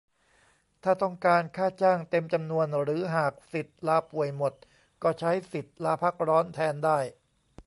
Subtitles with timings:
[0.83, 4.53] ถ้าต้องการค่าจ้างเต็มจำนวน หรือหากสิทธิ์ลาป่วยหมด
[5.03, 6.99] ก็ใช้สิทธิ์ลาพักร้อนแทนได้